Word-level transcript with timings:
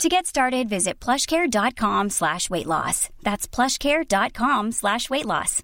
To 0.00 0.08
get 0.08 0.26
started, 0.26 0.68
visit 0.68 0.98
plushcare.com 1.00 2.10
slash 2.10 2.50
weight 2.50 2.66
loss. 2.66 3.08
That's 3.22 3.46
plushcare.com 3.46 4.72
slash 4.72 5.08
weight 5.10 5.26
loss. 5.26 5.62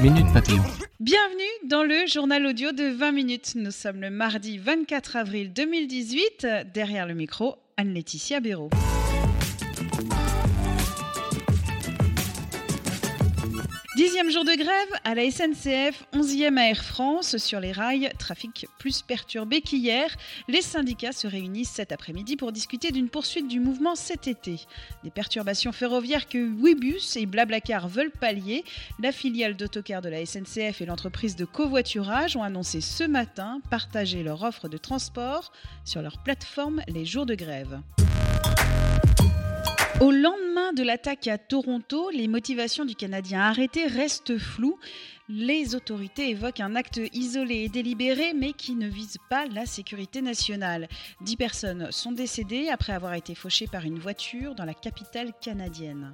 Minute 0.00 0.32
Papillon. 0.32 0.62
Bienvenue 1.00 1.44
dans 1.68 1.84
le 1.84 2.06
journal 2.06 2.46
audio 2.46 2.72
de 2.72 2.84
20 2.84 3.12
minutes. 3.12 3.52
Nous 3.54 3.70
sommes 3.70 4.00
le 4.00 4.10
mardi 4.10 4.58
24 4.58 5.16
avril 5.16 5.52
2018. 5.52 6.46
Derrière 6.74 7.06
le 7.06 7.14
micro, 7.14 7.56
Anne-Laetitia 7.76 8.40
Béraud. 8.40 8.70
Dixième 13.98 14.30
jour 14.30 14.44
de 14.44 14.56
grève 14.56 15.00
à 15.02 15.16
la 15.16 15.28
SNCF, 15.28 16.04
onzième 16.12 16.56
à 16.56 16.68
Air 16.68 16.84
France. 16.84 17.36
Sur 17.36 17.58
les 17.58 17.72
rails, 17.72 18.08
trafic 18.16 18.68
plus 18.78 19.02
perturbé 19.02 19.60
qu'hier. 19.60 20.16
Les 20.46 20.62
syndicats 20.62 21.10
se 21.10 21.26
réunissent 21.26 21.72
cet 21.72 21.90
après-midi 21.90 22.36
pour 22.36 22.52
discuter 22.52 22.92
d'une 22.92 23.08
poursuite 23.08 23.48
du 23.48 23.58
mouvement 23.58 23.96
cet 23.96 24.28
été. 24.28 24.60
Des 25.02 25.10
perturbations 25.10 25.72
ferroviaires 25.72 26.28
que 26.28 26.38
Webus 26.38 27.16
et 27.16 27.26
Blablacar 27.26 27.88
veulent 27.88 28.12
pallier. 28.12 28.62
La 29.02 29.10
filiale 29.10 29.56
d'autocar 29.56 30.00
de 30.00 30.10
la 30.10 30.24
SNCF 30.24 30.80
et 30.80 30.86
l'entreprise 30.86 31.34
de 31.34 31.44
covoiturage 31.44 32.36
ont 32.36 32.44
annoncé 32.44 32.80
ce 32.80 33.02
matin 33.02 33.60
partager 33.68 34.22
leur 34.22 34.44
offre 34.44 34.68
de 34.68 34.78
transport 34.78 35.50
sur 35.84 36.02
leur 36.02 36.22
plateforme 36.22 36.82
les 36.86 37.04
jours 37.04 37.26
de 37.26 37.34
grève. 37.34 37.80
Au 40.00 40.12
lendemain 40.12 40.72
de 40.74 40.84
l'attaque 40.84 41.26
à 41.26 41.38
Toronto, 41.38 42.10
les 42.10 42.28
motivations 42.28 42.84
du 42.84 42.94
Canadien 42.94 43.40
arrêté 43.40 43.86
restent 43.86 44.38
floues. 44.38 44.78
Les 45.28 45.74
autorités 45.74 46.30
évoquent 46.30 46.60
un 46.60 46.76
acte 46.76 47.00
isolé 47.12 47.64
et 47.64 47.68
délibéré, 47.68 48.32
mais 48.32 48.52
qui 48.52 48.76
ne 48.76 48.86
vise 48.86 49.18
pas 49.28 49.46
la 49.46 49.66
sécurité 49.66 50.22
nationale. 50.22 50.86
Dix 51.20 51.36
personnes 51.36 51.90
sont 51.90 52.12
décédées 52.12 52.68
après 52.68 52.92
avoir 52.92 53.14
été 53.14 53.34
fauchées 53.34 53.66
par 53.66 53.84
une 53.84 53.98
voiture 53.98 54.54
dans 54.54 54.64
la 54.64 54.74
capitale 54.74 55.32
canadienne. 55.40 56.12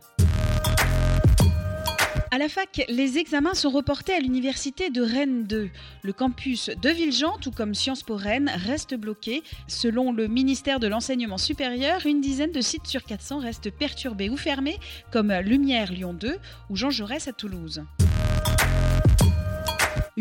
À 2.34 2.38
la 2.38 2.48
fac, 2.48 2.84
les 2.88 3.18
examens 3.18 3.54
sont 3.54 3.70
reportés 3.70 4.12
à 4.12 4.18
l'université 4.18 4.90
de 4.90 5.02
Rennes 5.02 5.44
2. 5.44 5.70
Le 6.02 6.12
campus 6.12 6.68
de 6.68 6.88
Villejean, 6.88 7.38
tout 7.40 7.52
comme 7.52 7.76
Sciences 7.76 8.02
Po 8.02 8.16
Rennes, 8.16 8.50
reste 8.66 8.96
bloqué. 8.96 9.44
Selon 9.68 10.10
le 10.10 10.26
ministère 10.26 10.80
de 10.80 10.88
l'Enseignement 10.88 11.38
supérieur, 11.38 12.06
une 12.06 12.20
dizaine 12.20 12.50
de 12.50 12.60
sites 12.60 12.88
sur 12.88 13.04
400 13.04 13.38
restent 13.38 13.70
perturbés 13.70 14.30
ou 14.30 14.36
fermés, 14.36 14.80
comme 15.12 15.32
Lumière 15.32 15.92
Lyon 15.92 16.12
2 16.12 16.36
ou 16.70 16.74
Jean 16.74 16.90
Jaurès 16.90 17.28
à 17.28 17.32
Toulouse. 17.32 17.84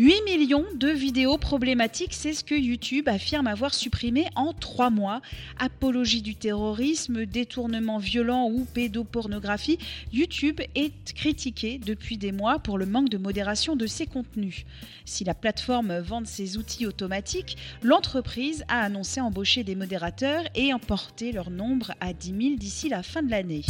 8 0.04 0.22
millions 0.26 0.66
de 0.74 0.88
vidéos 0.88 1.38
problématiques, 1.38 2.12
c'est 2.12 2.34
ce 2.34 2.44
que 2.44 2.54
YouTube 2.54 3.08
affirme 3.08 3.46
avoir 3.46 3.72
supprimé 3.72 4.26
en 4.36 4.52
3 4.52 4.90
mois. 4.90 5.22
Apologie 5.58 6.20
du 6.20 6.34
terrorisme, 6.34 7.24
détournement 7.24 7.96
violent 7.96 8.50
ou 8.50 8.66
pédopornographie, 8.66 9.78
YouTube 10.12 10.60
est 10.74 11.14
critiqué 11.14 11.78
depuis 11.78 12.18
des 12.18 12.32
mois 12.32 12.58
pour 12.58 12.76
le 12.76 12.84
manque 12.84 13.08
de 13.08 13.16
modération 13.16 13.76
de 13.76 13.86
ses 13.86 14.04
contenus. 14.04 14.66
Si 15.06 15.24
la 15.24 15.32
plateforme 15.32 15.98
vend 16.00 16.22
ses 16.26 16.58
outils 16.58 16.84
automatiques, 16.84 17.56
l'entreprise 17.82 18.62
a 18.68 18.82
annoncé 18.82 19.22
embaucher 19.22 19.64
des 19.64 19.74
modérateurs 19.74 20.42
et 20.54 20.74
emporter 20.74 21.32
leur 21.32 21.48
nombre 21.48 21.92
à 22.02 22.12
10 22.12 22.26
000 22.26 22.56
d'ici 22.56 22.90
la 22.90 23.02
fin 23.02 23.22
de 23.22 23.30
l'année. 23.30 23.62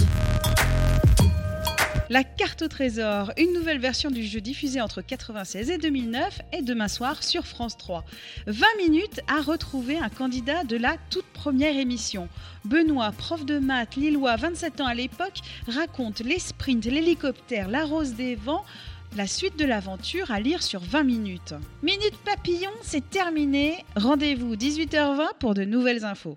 La 2.14 2.22
carte 2.22 2.62
au 2.62 2.69
trésor, 2.69 3.32
une 3.36 3.52
nouvelle 3.54 3.80
version 3.80 4.08
du 4.08 4.22
jeu 4.22 4.41
diffusée 4.41 4.80
entre 4.80 5.02
96 5.02 5.69
et 5.69 5.78
2009 5.78 6.42
et 6.52 6.62
demain 6.62 6.86
soir 6.86 7.25
sur 7.25 7.44
France 7.44 7.76
3. 7.76 8.04
20 8.47 8.66
minutes 8.78 9.20
à 9.26 9.42
retrouver 9.42 9.98
un 9.98 10.10
candidat 10.10 10.62
de 10.62 10.76
la 10.76 10.97
toute 11.10 11.24
première 11.24 11.76
émission. 11.76 12.28
Benoît, 12.66 13.10
prof 13.10 13.44
de 13.44 13.58
maths, 13.58 13.97
lillois, 13.97 14.36
27 14.36 14.80
ans 14.80 14.86
à 14.86 14.94
l'époque, 14.94 15.41
raconte 15.66 16.20
les 16.20 16.38
sprints, 16.38 16.84
l'hélicoptère, 16.84 17.66
la 17.66 17.84
rose 17.84 18.14
des 18.14 18.36
vents. 18.36 18.64
La 19.16 19.26
suite 19.26 19.58
de 19.58 19.64
l'aventure 19.64 20.30
à 20.30 20.38
lire 20.38 20.62
sur 20.62 20.82
20 20.82 21.03
minutes. 21.03 21.54
Minute 21.82 22.16
papillon, 22.24 22.70
c'est 22.82 23.10
terminé. 23.10 23.84
Rendez-vous 23.97 24.54
18h20 24.54 25.30
pour 25.41 25.54
de 25.54 25.64
nouvelles 25.64 26.04
infos. 26.04 26.36